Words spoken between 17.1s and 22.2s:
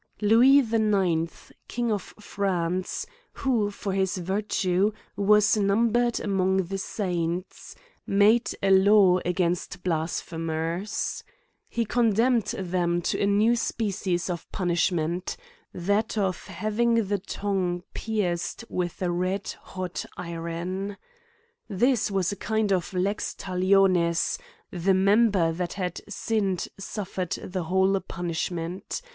tongue pierced with a red hot iron. This